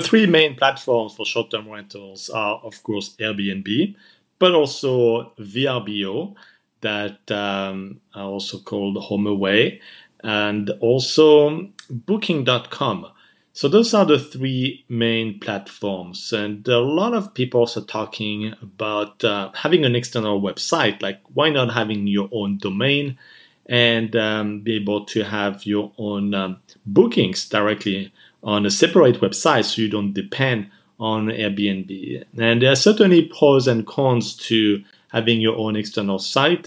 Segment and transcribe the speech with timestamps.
[0.00, 3.94] three main platforms for short-term rentals are, of course, Airbnb,
[4.38, 6.34] but also VRBO,
[6.80, 9.80] that um, are also called HomeAway,
[10.22, 13.06] and also Booking.com.
[13.52, 19.24] So those are the three main platforms, and a lot of people are talking about
[19.24, 21.02] uh, having an external website.
[21.02, 23.18] Like, why not having your own domain
[23.66, 28.12] and um, be able to have your own um, bookings directly
[28.42, 30.70] on a separate website, so you don't depend
[31.00, 32.24] on Airbnb.
[32.38, 36.66] And there are certainly pros and cons to having your own external site,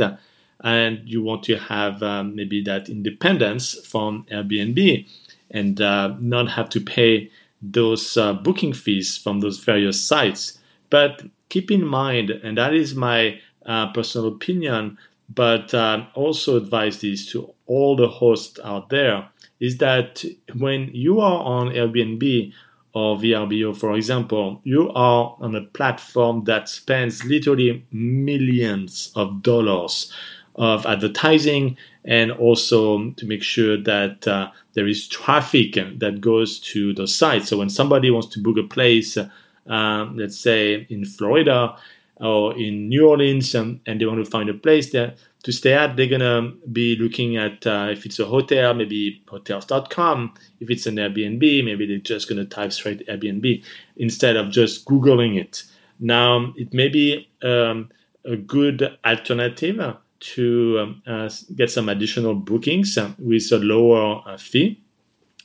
[0.64, 5.08] and you want to have um, maybe that independence from Airbnb
[5.50, 7.30] and uh, not have to pay
[7.62, 10.60] those uh, booking fees from those various sites.
[10.90, 14.98] But keep in mind, and that is my uh, personal opinion,
[15.36, 20.24] but uh, also advise this to all the hosts out there, is that
[20.58, 22.52] when you are on Airbnb
[22.94, 30.12] or VRBO, for example, you are on a platform that spends literally millions of dollars
[30.56, 36.94] of advertising and also to make sure that uh, there is traffic that goes to
[36.94, 37.46] the site.
[37.46, 41.76] So when somebody wants to book a place, uh, let's say in Florida
[42.22, 45.74] or in New Orleans, um, and they want to find a place there to stay
[45.74, 50.34] at, they're gonna be looking at uh, if it's a hotel, maybe hotels.com.
[50.60, 53.64] If it's an Airbnb, maybe they're just gonna type straight Airbnb
[53.98, 55.64] instead of just googling it.
[56.00, 57.90] Now it may be um,
[58.24, 64.38] a good alternative to um, uh, get some additional bookings uh, with a lower uh,
[64.38, 64.80] fee.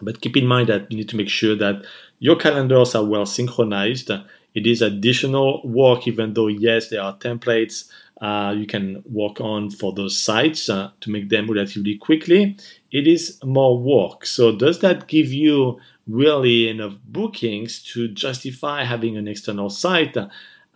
[0.00, 1.84] But keep in mind that you need to make sure that
[2.18, 4.10] your calendars are well synchronized.
[4.54, 9.68] It is additional work, even though, yes, there are templates uh, you can work on
[9.68, 12.56] for those sites uh, to make them relatively quickly.
[12.90, 14.24] It is more work.
[14.24, 20.16] So, does that give you really enough bookings to justify having an external site?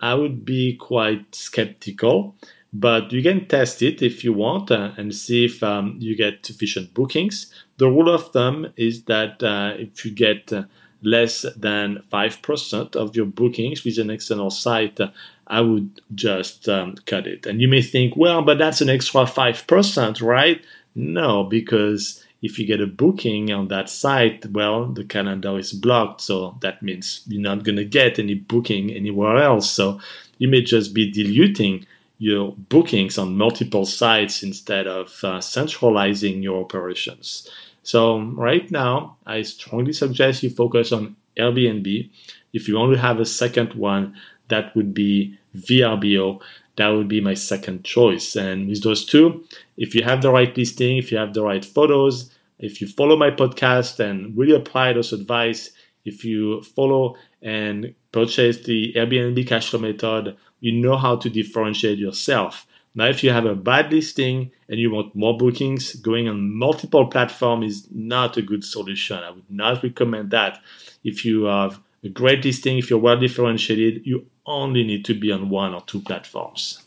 [0.00, 2.36] I would be quite skeptical
[2.72, 6.46] but you can test it if you want uh, and see if um, you get
[6.46, 7.52] sufficient bookings.
[7.80, 10.52] The rule of thumb is that uh, if you get
[11.00, 15.12] less than 5% of your bookings with an external site, uh,
[15.46, 17.46] I would just um, cut it.
[17.46, 20.62] And you may think, well, but that's an extra 5%, right?
[20.94, 26.20] No, because if you get a booking on that site, well, the calendar is blocked.
[26.20, 29.70] So that means you're not going to get any booking anywhere else.
[29.70, 30.00] So
[30.36, 31.86] you may just be diluting
[32.20, 37.48] your bookings on multiple sites instead of uh, centralizing your operations.
[37.90, 42.08] So, right now, I strongly suggest you focus on Airbnb.
[42.52, 44.14] If you to have a second one,
[44.46, 46.40] that would be VRBO.
[46.76, 48.36] That would be my second choice.
[48.36, 49.44] And with those two,
[49.76, 52.30] if you have the right listing, if you have the right photos,
[52.60, 55.72] if you follow my podcast and really apply those advice,
[56.04, 61.98] if you follow and purchase the Airbnb cash flow method you know how to differentiate
[61.98, 62.68] yourself.
[62.94, 67.06] Now, if you have a bad listing and you want more bookings, going on multiple
[67.06, 69.18] platforms is not a good solution.
[69.18, 70.60] I would not recommend that.
[71.04, 75.30] If you have a great listing, if you're well differentiated, you only need to be
[75.30, 76.82] on one or two platforms.